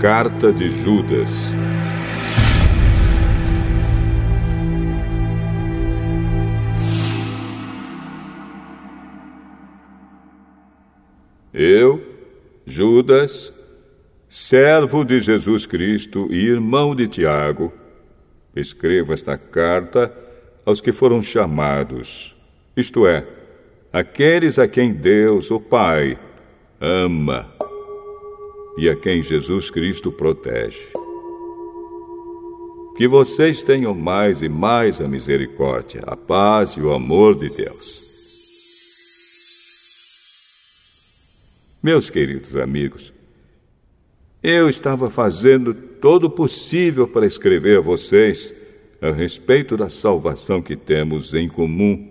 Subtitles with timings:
[0.00, 1.28] Carta de Judas.
[11.52, 12.00] Eu,
[12.64, 13.52] Judas,
[14.28, 17.72] servo de Jesus Cristo e irmão de Tiago,
[18.54, 20.14] escrevo esta carta
[20.64, 22.36] aos que foram chamados,
[22.76, 23.26] isto é,
[23.92, 26.16] aqueles a quem Deus, o Pai,
[26.80, 27.57] ama
[28.78, 30.86] e a quem Jesus Cristo protege.
[32.96, 37.98] Que vocês tenham mais e mais a misericórdia, a paz e o amor de Deus.
[41.82, 43.12] Meus queridos amigos,
[44.42, 48.54] eu estava fazendo todo o possível para escrever a vocês
[49.00, 52.08] a respeito da salvação que temos em comum.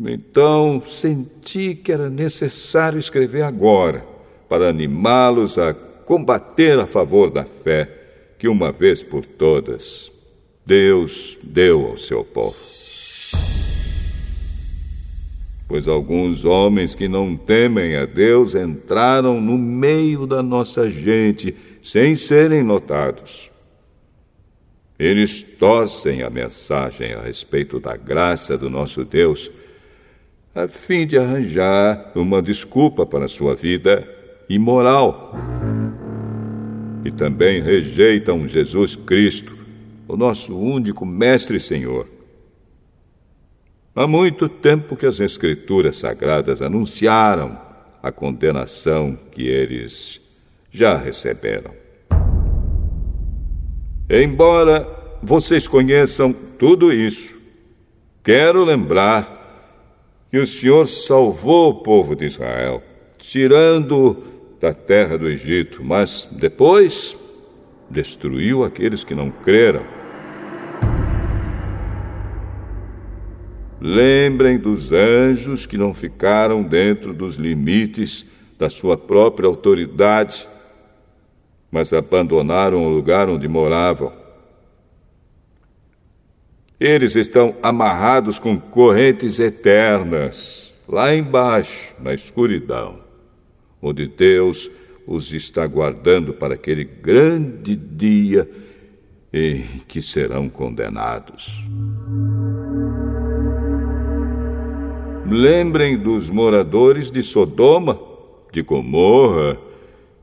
[0.00, 4.19] Então senti que era necessário escrever agora
[4.50, 7.88] para animá-los a combater a favor da fé
[8.36, 10.10] que, uma vez por todas,
[10.66, 12.56] Deus deu ao seu povo.
[15.68, 22.16] Pois alguns homens que não temem a Deus entraram no meio da nossa gente sem
[22.16, 23.52] serem notados.
[24.98, 29.48] Eles torcem a mensagem a respeito da graça do nosso Deus,
[30.52, 34.16] a fim de arranjar uma desculpa para a sua vida
[34.50, 35.32] imoral.
[37.04, 39.56] E também rejeitam Jesus Cristo,
[40.08, 42.08] o nosso único Mestre e Senhor.
[43.94, 47.58] Há muito tempo que as Escrituras Sagradas anunciaram
[48.02, 50.20] a condenação que eles
[50.70, 51.72] já receberam.
[54.08, 54.86] Embora
[55.22, 57.36] vocês conheçam tudo isso,
[58.24, 59.38] quero lembrar
[60.30, 62.82] que o Senhor salvou o povo de Israel,
[63.18, 67.16] tirando da terra do Egito, mas depois
[67.88, 69.82] destruiu aqueles que não creram.
[73.80, 78.26] Lembrem dos anjos que não ficaram dentro dos limites
[78.58, 80.46] da sua própria autoridade,
[81.70, 84.12] mas abandonaram o lugar onde moravam.
[86.78, 93.09] Eles estão amarrados com correntes eternas, lá embaixo, na escuridão
[93.82, 94.70] onde Deus
[95.06, 98.48] os está guardando para aquele grande dia
[99.32, 101.64] em que serão condenados.
[105.26, 108.00] Lembrem dos moradores de Sodoma,
[108.52, 109.56] de Gomorra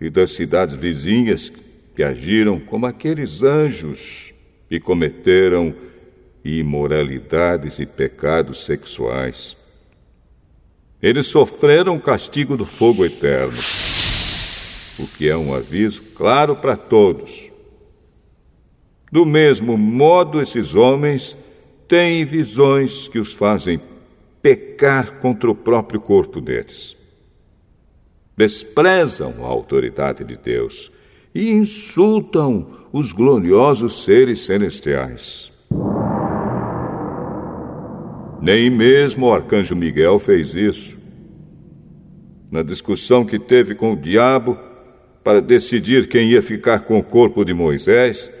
[0.00, 1.52] e das cidades vizinhas
[1.94, 4.32] que agiram como aqueles anjos
[4.70, 5.74] e cometeram
[6.44, 9.56] imoralidades e pecados sexuais.
[11.02, 13.58] Eles sofreram o castigo do fogo eterno,
[15.00, 17.50] o que é um aviso claro para todos.
[19.10, 21.36] Do mesmo modo, esses homens
[21.88, 23.80] têm visões que os fazem
[24.40, 26.96] pecar contra o próprio corpo deles.
[28.36, 30.90] Desprezam a autoridade de Deus
[31.34, 35.51] e insultam os gloriosos seres celestiais.
[38.42, 40.98] Nem mesmo o arcanjo Miguel fez isso.
[42.50, 44.58] Na discussão que teve com o diabo
[45.22, 48.32] para decidir quem ia ficar com o corpo de Moisés,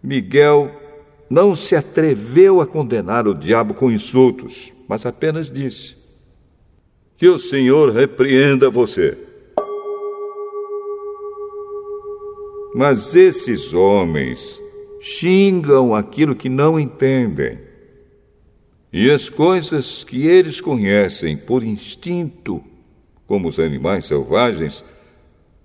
[0.00, 0.70] Miguel
[1.28, 5.96] não se atreveu a condenar o diabo com insultos, mas apenas disse:
[7.16, 9.18] Que o Senhor repreenda você.
[12.72, 14.62] Mas esses homens
[15.00, 17.73] xingam aquilo que não entendem.
[18.96, 22.62] E as coisas que eles conhecem por instinto,
[23.26, 24.84] como os animais selvagens,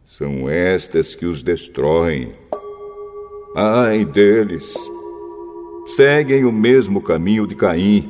[0.04, 2.32] são estas que os destroem.
[3.56, 4.74] Ai deles!
[5.86, 8.08] Seguem o mesmo caminho de Caim.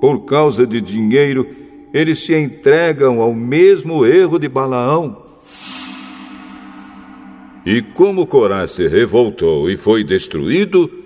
[0.00, 1.46] Por causa de dinheiro,
[1.92, 5.24] eles se entregam ao mesmo erro de Balaão.
[7.64, 11.03] E como Corá se revoltou e foi destruído,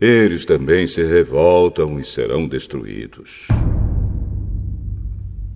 [0.00, 3.46] eles também se revoltam e serão destruídos.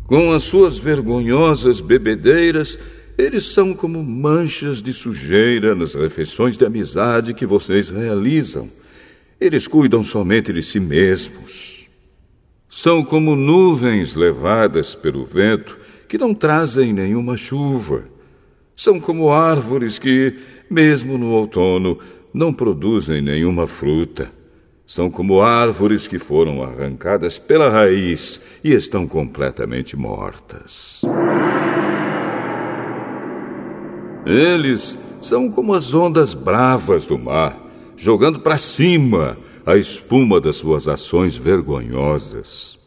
[0.07, 2.79] Com as suas vergonhosas bebedeiras,
[3.17, 8.69] eles são como manchas de sujeira nas refeições de amizade que vocês realizam.
[9.41, 11.89] Eles cuidam somente de si mesmos.
[12.69, 18.05] São como nuvens levadas pelo vento que não trazem nenhuma chuva.
[18.77, 20.37] São como árvores que,
[20.69, 21.99] mesmo no outono,
[22.35, 24.33] não produzem nenhuma fruta.
[24.85, 31.01] São como árvores que foram arrancadas pela raiz e estão completamente mortas.
[34.27, 37.57] Eles são como as ondas bravas do mar,
[37.97, 42.79] jogando para cima a espuma das suas ações vergonhosas.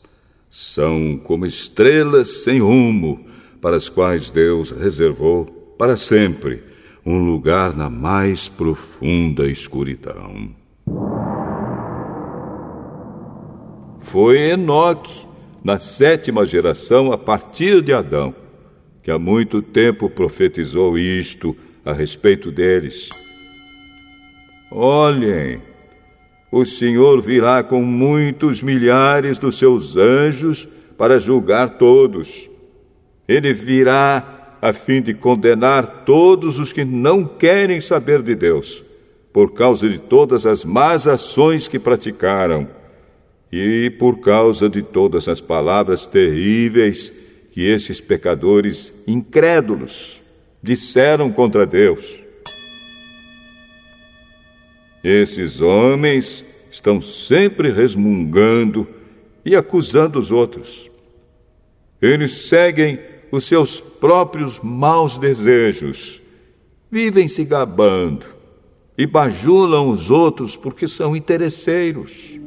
[0.52, 3.26] São como estrelas sem rumo,
[3.62, 5.46] para as quais Deus reservou
[5.78, 6.62] para sempre
[7.10, 10.50] um lugar na mais profunda escuridão.
[13.98, 15.26] Foi Enoque,
[15.64, 18.36] na sétima geração a partir de Adão,
[19.02, 21.56] que há muito tempo profetizou isto
[21.86, 23.08] a respeito deles.
[24.70, 25.62] Olhem,
[26.52, 30.68] o Senhor virá com muitos milhares dos seus anjos
[30.98, 32.50] para julgar todos.
[33.26, 38.84] Ele virá a fim de condenar todos os que não querem saber de Deus,
[39.32, 42.68] por causa de todas as más ações que praticaram
[43.52, 47.14] e por causa de todas as palavras terríveis
[47.52, 50.22] que esses pecadores incrédulos
[50.62, 52.22] disseram contra Deus.
[55.04, 58.88] Esses homens estão sempre resmungando
[59.46, 60.92] e acusando os outros.
[62.02, 63.00] Eles seguem
[63.32, 66.22] os seus próprios maus desejos,
[66.90, 68.26] vivem se gabando
[68.98, 72.40] e bajulam os outros porque são interesseiros.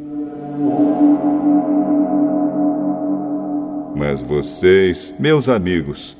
[3.94, 6.16] Mas vocês, meus amigos,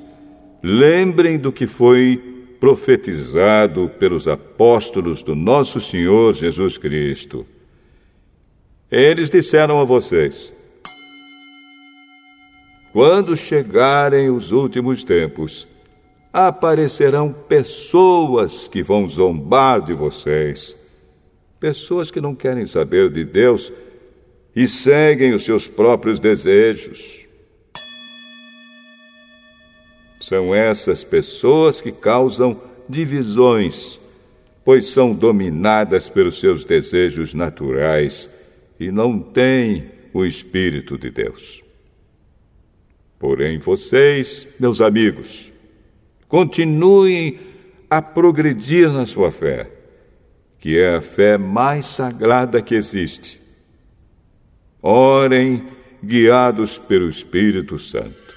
[0.63, 2.31] lembrem do que foi
[2.61, 7.47] profetizado pelos apóstolos do nosso Senhor Jesus Cristo.
[8.91, 10.53] Eles disseram a vocês:
[12.93, 15.69] quando chegarem os últimos tempos,
[16.33, 20.77] aparecerão pessoas que vão zombar de vocês.
[21.59, 23.73] Pessoas que não querem saber de Deus
[24.55, 27.27] e seguem os seus próprios desejos.
[30.21, 34.01] São essas pessoas que causam divisões,
[34.65, 38.29] pois são dominadas pelos seus desejos naturais
[38.79, 41.70] e não têm o Espírito de Deus.
[43.21, 45.53] Porém, vocês, meus amigos,
[46.27, 47.39] continuem
[47.91, 49.71] a progredir na sua fé,
[50.59, 53.39] que é a fé mais sagrada que existe.
[54.81, 55.69] Orem
[56.03, 58.35] guiados pelo Espírito Santo.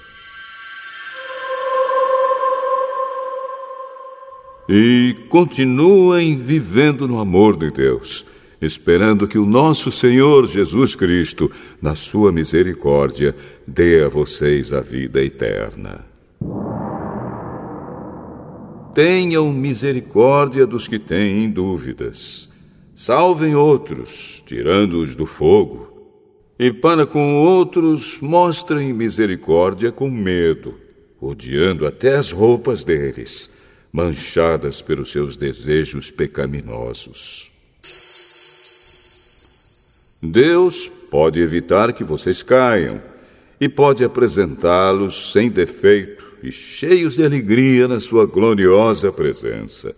[4.68, 8.26] E continuem vivendo no amor de Deus
[8.64, 11.50] esperando que o nosso Senhor Jesus Cristo,
[11.80, 13.34] na sua misericórdia,
[13.66, 16.04] dê a vocês a vida eterna.
[18.94, 22.48] Tenham misericórdia dos que têm dúvidas.
[22.94, 25.92] Salvem outros, tirando-os do fogo.
[26.56, 30.74] E para com outros, mostrem misericórdia com medo,
[31.20, 33.50] odiando até as roupas deles,
[33.92, 37.53] manchadas pelos seus desejos pecaminosos.
[40.30, 43.00] Deus pode evitar que vocês caiam
[43.60, 49.94] e pode apresentá-los sem defeito e cheios de alegria na sua gloriosa presença.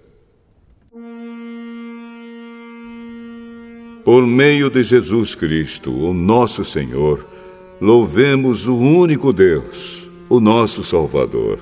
[4.04, 7.26] Por meio de Jesus Cristo, o nosso Senhor,
[7.80, 11.58] louvemos o único Deus, o nosso Salvador,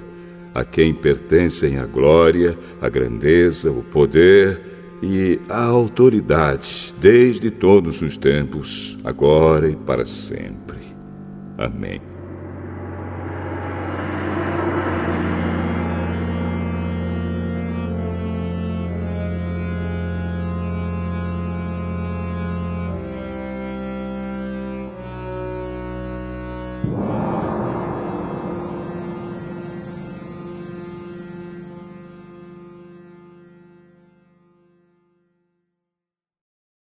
[0.55, 4.74] a quem pertencem a glória, a grandeza, o poder
[5.05, 10.79] e a autoridade desde todos os tempos, agora e para sempre.
[11.59, 12.14] Amém.